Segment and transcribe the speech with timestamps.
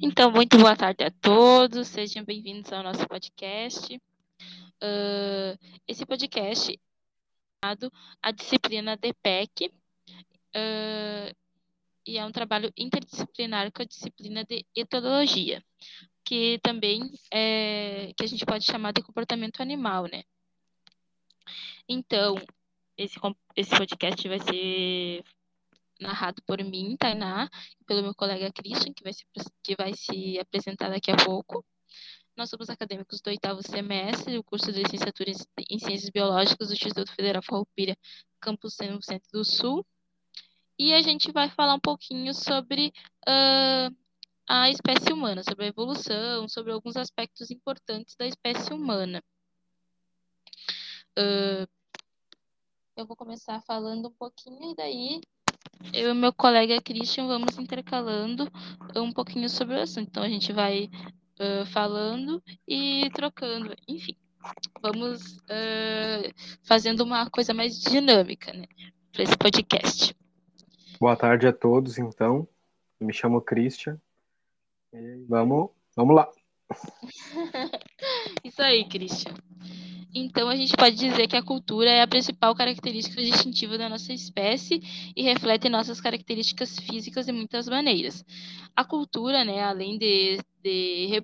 [0.00, 3.96] Então, muito boa tarde a todos, sejam bem-vindos ao nosso podcast.
[3.96, 5.58] Uh,
[5.88, 9.66] esse podcast é chamado a disciplina DPEC
[10.54, 11.34] uh,
[12.06, 15.64] e é um trabalho interdisciplinar com a disciplina de etologia,
[16.24, 20.22] que também é que a gente pode chamar de comportamento animal, né?
[21.88, 22.36] Então,
[22.96, 23.18] esse,
[23.56, 25.24] esse podcast vai ser
[26.00, 27.48] narrado por mim, Tainá,
[27.80, 29.24] e pelo meu colega Christian, que vai, se,
[29.62, 31.64] que vai se apresentar daqui a pouco.
[32.36, 35.32] Nós somos acadêmicos do oitavo semestre do curso de licenciatura
[35.68, 37.96] em Ciências Biológicas do Instituto Federal Farroupilha,
[38.40, 39.84] campus Centro do Sul.
[40.78, 42.92] E a gente vai falar um pouquinho sobre
[43.26, 43.96] uh,
[44.46, 49.20] a espécie humana, sobre a evolução, sobre alguns aspectos importantes da espécie humana.
[51.18, 51.66] Uh,
[52.96, 55.20] eu vou começar falando um pouquinho e daí
[55.92, 58.50] eu e meu colega Christian vamos intercalando
[58.96, 60.08] um pouquinho sobre o assunto.
[60.08, 60.90] Então a gente vai
[61.40, 64.14] uh, falando e trocando, enfim.
[64.80, 68.66] Vamos uh, fazendo uma coisa mais dinâmica, né,
[69.12, 70.14] para esse podcast.
[71.00, 72.46] Boa tarde a todos, então.
[73.00, 74.00] Eu me chamo Christian.
[74.92, 76.28] E vamos, vamos lá.
[78.44, 79.34] Isso aí, Christian.
[80.14, 84.12] Então, a gente pode dizer que a cultura é a principal característica distintiva da nossa
[84.12, 84.80] espécie
[85.14, 88.24] e reflete nossas características físicas de muitas maneiras.
[88.74, 91.22] A cultura, né, além de, de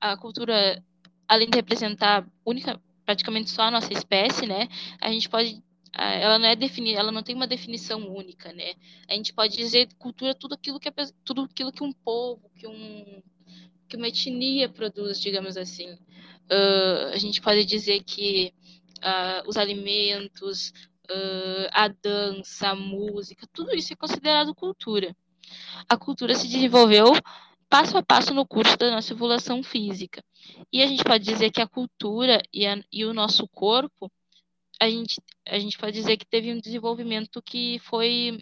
[0.00, 0.82] a cultura,
[1.28, 4.68] além de representar única, praticamente só a nossa espécie, né,
[5.00, 5.62] a gente pode
[5.96, 8.74] ela não é definida, ela não tem uma definição única, né?
[9.08, 10.90] A gente pode dizer cultura tudo aquilo que
[11.24, 13.22] tudo aquilo que um povo, que um
[13.88, 15.96] que uma etnia produz, digamos assim.
[16.50, 18.52] Uh, a gente pode dizer que
[18.98, 20.70] uh, os alimentos,
[21.10, 25.16] uh, a dança, a música, tudo isso é considerado cultura.
[25.88, 27.12] A cultura se desenvolveu
[27.68, 30.22] passo a passo no curso da nossa evolução física.
[30.72, 34.10] E a gente pode dizer que a cultura e, a, e o nosso corpo,
[34.80, 38.38] a gente, a gente pode dizer que teve um desenvolvimento que foi.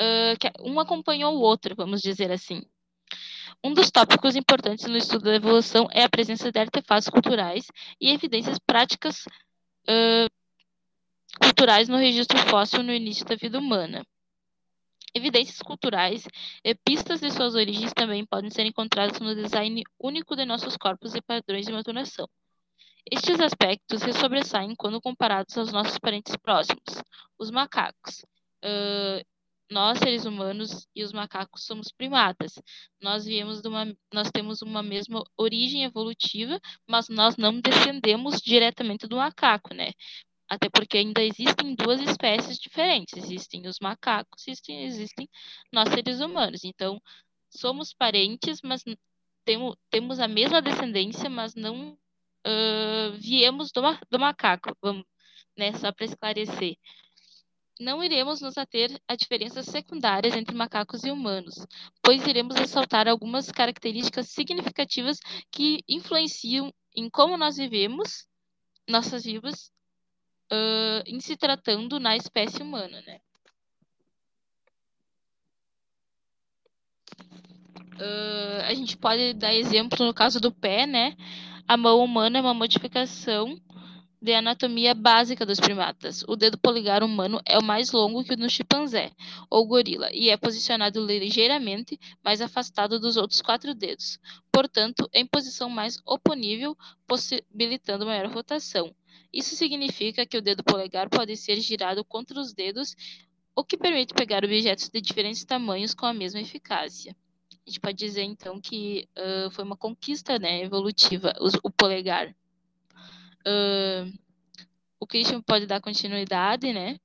[0.00, 2.62] Uh, um acompanhou o outro, vamos dizer assim.
[3.62, 7.66] Um dos tópicos importantes no estudo da evolução é a presença de artefatos culturais
[8.00, 10.30] e evidências práticas uh,
[11.42, 14.04] culturais no registro fóssil no início da vida humana.
[15.14, 16.26] Evidências culturais
[16.64, 21.14] e pistas de suas origens também podem ser encontradas no design único de nossos corpos
[21.14, 22.28] e padrões de maturação.
[23.10, 27.02] Estes aspectos se sobressaem quando comparados aos nossos parentes próximos,
[27.38, 28.24] os macacos.
[28.64, 29.24] Uh,
[29.70, 32.54] nós, seres humanos e os macacos somos primatas.
[33.00, 39.06] Nós viemos de uma, nós temos uma mesma origem evolutiva, mas nós não descendemos diretamente
[39.06, 39.92] do macaco, né?
[40.48, 43.16] Até porque ainda existem duas espécies diferentes.
[43.16, 45.28] Existem os macacos, existem, existem
[45.72, 46.64] nós seres humanos.
[46.64, 47.00] Então,
[47.48, 48.82] somos parentes, mas
[49.44, 54.76] temos, temos a mesma descendência, mas não uh, viemos do, do macaco.
[54.82, 55.04] Vamos,
[55.56, 55.72] né?
[55.74, 56.76] Só para esclarecer
[57.80, 61.54] não iremos nos ater a diferenças secundárias entre macacos e humanos,
[62.02, 65.18] pois iremos ressaltar algumas características significativas
[65.50, 68.26] que influenciam em como nós vivemos,
[68.86, 69.72] nossas vidas,
[70.52, 73.18] uh, em se tratando na espécie humana, né?
[77.94, 81.16] Uh, a gente pode dar exemplo no caso do pé, né?
[81.66, 83.58] A mão humana é uma modificação
[84.20, 86.22] de anatomia básica dos primatas.
[86.28, 89.12] O dedo polegar humano é o mais longo que o do chimpanzé
[89.48, 94.18] ou gorila e é posicionado ligeiramente mais afastado dos outros quatro dedos,
[94.52, 96.76] portanto, em posição mais oponível,
[97.06, 98.94] possibilitando maior rotação.
[99.32, 102.94] Isso significa que o dedo polegar pode ser girado contra os dedos,
[103.54, 107.16] o que permite pegar objetos de diferentes tamanhos com a mesma eficácia.
[107.66, 111.32] A gente pode dizer então que uh, foi uma conquista né, evolutiva
[111.62, 112.34] o polegar.
[113.46, 114.12] Uh,
[114.98, 116.98] o Christian pode dar continuidade, né?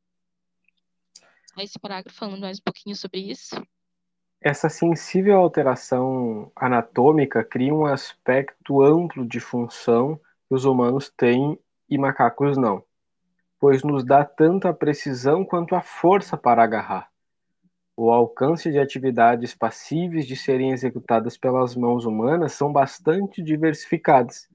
[1.55, 3.55] A esse parágrafo falando mais um pouquinho sobre isso.
[4.41, 10.17] Essa sensível alteração anatômica cria um aspecto amplo de função
[10.47, 11.57] que os humanos têm
[11.89, 12.83] e macacos não,
[13.59, 17.09] pois nos dá tanto a precisão quanto a força para agarrar.
[17.97, 24.49] O alcance de atividades passíveis de serem executadas pelas mãos humanas são bastante diversificadas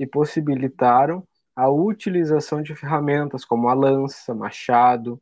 [0.00, 1.22] e possibilitaram
[1.54, 5.20] a utilização de ferramentas como a lança, machado,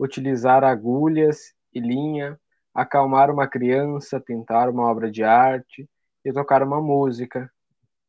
[0.00, 2.40] utilizar agulhas e linha,
[2.74, 5.86] acalmar uma criança, pintar uma obra de arte
[6.24, 7.52] e tocar uma música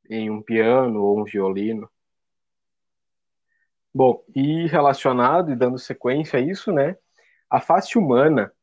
[0.09, 1.89] em um piano ou um violino.
[3.93, 6.95] Bom, e relacionado e dando sequência a isso, né?
[7.49, 8.53] A face humana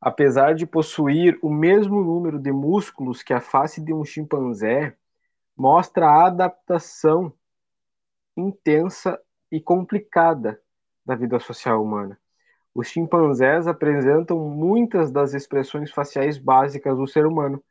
[0.00, 4.96] apesar de possuir o mesmo número de músculos que a face de um chimpanzé,
[5.60, 7.30] mostra a adaptação
[8.34, 9.20] intensa
[9.52, 10.58] e complicada
[11.04, 12.18] da vida social humana.
[12.74, 17.62] Os chimpanzés apresentam muitas das expressões faciais básicas do ser humano,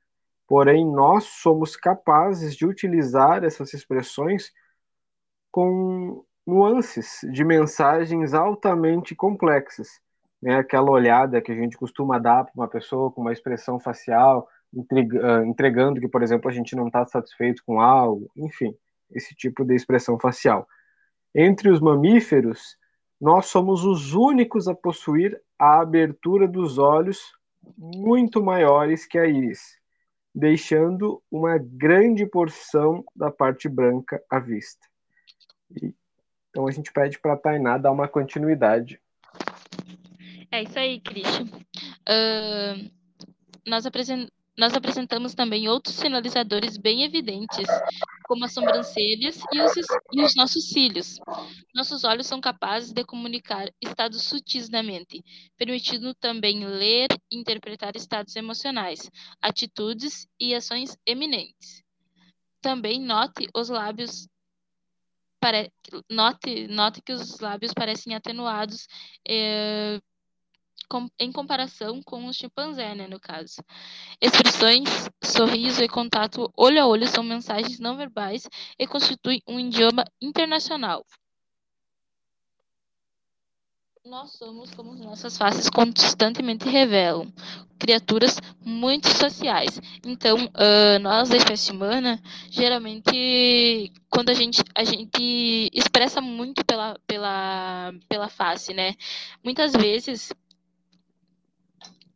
[0.47, 4.53] porém nós somos capazes de utilizar essas expressões
[5.49, 9.99] com nuances de mensagens altamente complexas.
[10.39, 10.57] Né?
[10.57, 15.99] Aquela olhada que a gente costuma dar para uma pessoa com uma expressão facial, entregando
[15.99, 18.75] que, por exemplo, a gente não está satisfeito com algo, enfim,
[19.11, 20.67] esse tipo de expressão facial.
[21.33, 22.77] Entre os mamíferos,
[23.19, 27.19] nós somos os únicos a possuir a abertura dos olhos
[27.77, 29.77] muito maiores que a íris,
[30.33, 34.87] deixando uma grande porção da parte branca à vista.
[36.49, 38.99] Então a gente pede para a Tainá dar uma continuidade.
[40.51, 41.45] É isso aí, Christian.
[42.07, 42.89] Uh,
[43.67, 47.65] nós apresentamos nós apresentamos também outros sinalizadores bem evidentes,
[48.25, 49.73] como as sobrancelhas e os,
[50.11, 51.17] e os nossos cílios.
[51.73, 55.23] Nossos olhos são capazes de comunicar estados sutis da mente,
[55.57, 59.09] permitindo também ler e interpretar estados emocionais,
[59.41, 61.81] atitudes e ações eminentes.
[62.61, 64.27] Também note os lábios
[65.39, 65.71] Pare...
[66.09, 68.87] Note, note que os lábios parecem atenuados
[69.25, 70.01] eh,
[70.89, 73.63] com, em comparação com o chimpanzé, né, no caso.
[74.19, 74.89] Expressões,
[75.23, 81.05] sorriso e contato olho a olho são mensagens não verbais e constituem um idioma internacional.
[84.05, 87.31] Nós somos, como nossas faces constantemente revelam,
[87.77, 89.79] criaturas muito sociais.
[90.03, 92.19] Então, uh, nós da espécie humana,
[92.49, 98.95] geralmente, quando a gente, a gente expressa muito pela, pela, pela face, né?
[99.43, 100.33] Muitas vezes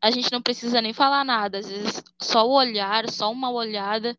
[0.03, 4.17] a gente não precisa nem falar nada, às vezes só o olhar, só uma olhada,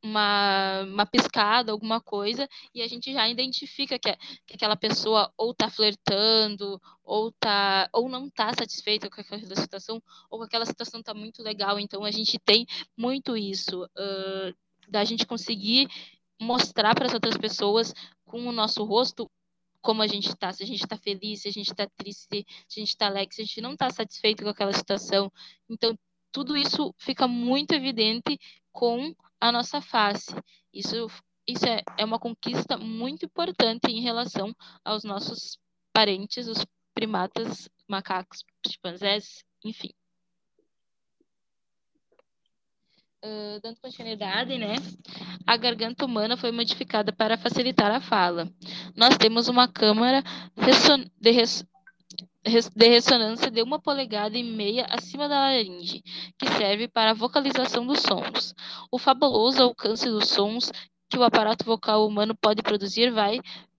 [0.00, 4.16] uma, uma piscada, alguma coisa, e a gente já identifica que,
[4.46, 10.00] que aquela pessoa ou está flertando, ou, tá, ou não está satisfeita com aquela situação,
[10.30, 11.80] ou que aquela situação está muito legal.
[11.80, 12.64] Então, a gente tem
[12.96, 14.54] muito isso, uh,
[14.88, 15.88] da gente conseguir
[16.40, 17.92] mostrar para as outras pessoas
[18.24, 19.28] com o nosso rosto
[19.82, 22.78] como a gente está, se a gente está feliz, se a gente está triste, se
[22.78, 25.30] a gente está alegre, se a gente não está satisfeito com aquela situação.
[25.68, 25.98] Então,
[26.30, 28.38] tudo isso fica muito evidente
[28.70, 30.34] com a nossa face.
[30.72, 31.08] Isso,
[31.46, 35.58] isso é, é uma conquista muito importante em relação aos nossos
[35.92, 36.64] parentes, os
[36.94, 39.90] primatas, macacos, chimpanzés, enfim.
[43.62, 44.74] Dando continuidade, né?
[45.46, 48.50] A garganta humana foi modificada para facilitar a fala.
[48.96, 50.24] Nós temos uma câmara
[51.20, 51.64] de, res
[52.44, 56.02] de ressonância de uma polegada e meia acima da laringe,
[56.36, 58.54] que serve para a vocalização dos sons.
[58.90, 60.72] O fabuloso alcance dos sons
[61.08, 63.38] que o aparato vocal humano pode produzir vai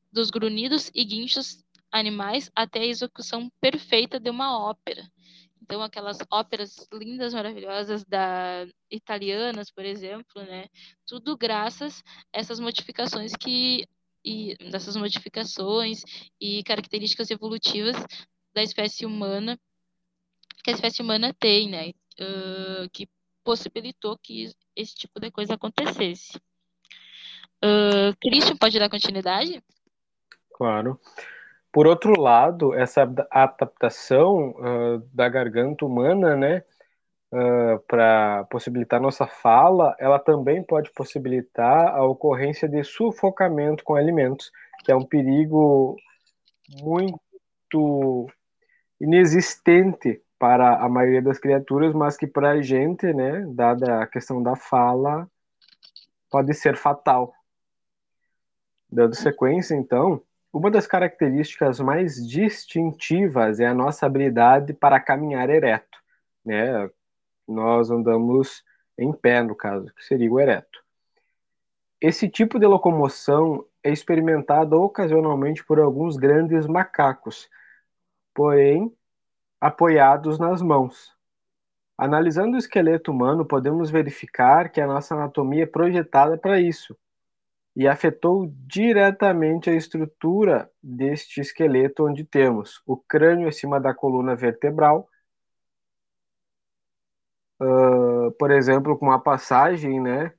[0.09, 1.61] dos grunhidos e guinchos
[1.91, 5.03] animais até a execução perfeita de uma ópera.
[5.63, 10.67] Então, aquelas óperas lindas, maravilhosas da italianas, por exemplo, né?
[11.07, 13.87] Tudo graças a essas modificações que
[14.25, 16.03] e dessas modificações
[16.39, 17.95] e características evolutivas
[18.53, 19.57] da espécie humana
[20.63, 21.89] que a espécie humana tem, né?
[22.19, 23.07] Uh, que
[23.43, 26.37] possibilitou que esse tipo de coisa acontecesse.
[27.63, 29.61] Uh, Christian, pode dar continuidade?
[30.53, 30.99] Claro.
[31.73, 33.01] Por outro lado, essa
[33.31, 36.63] adaptação uh, da garganta humana, né,
[37.33, 44.51] uh, para possibilitar nossa fala, ela também pode possibilitar a ocorrência de sufocamento com alimentos,
[44.85, 45.97] que é um perigo
[46.79, 48.27] muito
[49.01, 54.43] inexistente para a maioria das criaturas, mas que para a gente, né, dada a questão
[54.43, 55.27] da fala,
[56.29, 57.33] pode ser fatal.
[58.91, 60.21] Dando sequência, então,
[60.53, 65.97] uma das características mais distintivas é a nossa habilidade para caminhar ereto,
[66.45, 66.89] né?
[67.47, 68.63] Nós andamos
[68.97, 70.83] em pé, no caso, que seria o ereto.
[71.99, 77.49] Esse tipo de locomoção é experimentado ocasionalmente por alguns grandes macacos,
[78.33, 78.95] porém
[79.59, 81.15] apoiados nas mãos.
[81.97, 86.97] Analisando o esqueleto humano, podemos verificar que a nossa anatomia é projetada para isso,
[87.75, 95.09] e afetou diretamente a estrutura deste esqueleto, onde temos o crânio acima da coluna vertebral,
[97.59, 100.33] uh, por exemplo, com a passagem né,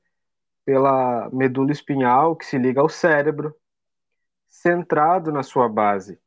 [0.65, 3.55] pela medula espinhal que se liga ao cérebro,
[4.49, 6.19] centrado na sua base.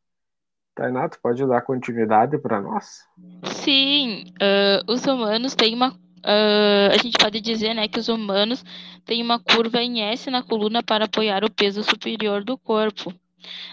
[0.76, 3.04] Tainá, tu pode dar continuidade para nós?
[3.46, 5.98] Sim, uh, os humanos têm uma.
[6.18, 8.64] Uh, a gente pode dizer né, que os humanos
[9.06, 13.14] têm uma curva em S na coluna para apoiar o peso superior do corpo.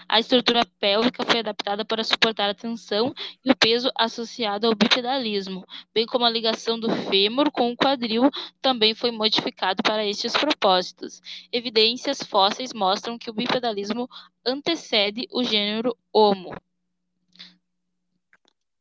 [0.07, 5.65] A estrutura pélvica foi adaptada para suportar a tensão e o peso associado ao bipedalismo,
[5.93, 8.29] bem como a ligação do fêmur com o quadril
[8.61, 11.21] também foi modificado para estes propósitos.
[11.51, 14.07] Evidências fósseis mostram que o bipedalismo
[14.45, 16.55] antecede o gênero Homo.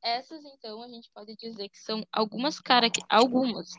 [0.05, 3.73] Essas, então, a gente pode dizer que são algumas características, algumas.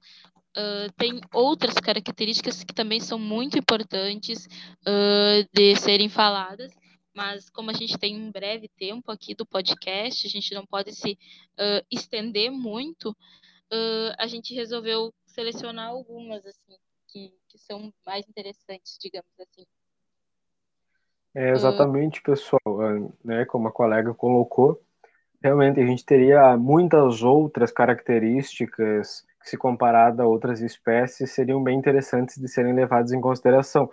[0.57, 4.47] Uh, tem outras características que também são muito importantes
[4.81, 6.73] uh, de serem faladas,
[7.13, 10.95] mas como a gente tem um breve tempo aqui do podcast, a gente não pode
[10.95, 13.15] se uh, estender muito,
[14.17, 16.77] a gente resolveu selecionar algumas assim
[17.09, 19.65] que, que são mais interessantes, digamos assim.
[21.33, 22.61] É exatamente, pessoal,
[23.21, 24.81] né, como a colega colocou,
[25.45, 31.77] realmente a gente teria muitas outras características que, se comparada a outras espécies, seriam bem
[31.77, 33.89] interessantes de serem levadas em consideração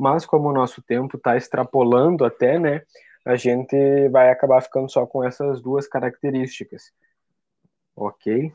[0.00, 2.80] mas como o nosso tempo está extrapolando até, né,
[3.22, 6.90] a gente vai acabar ficando só com essas duas características.
[7.94, 8.50] Ok?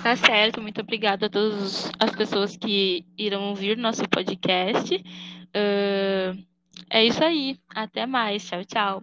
[0.00, 4.94] Tá certo, muito obrigada a todas as pessoas que irão ouvir nosso podcast.
[4.94, 6.46] Uh,
[6.88, 9.02] é isso aí, até mais, tchau, tchau.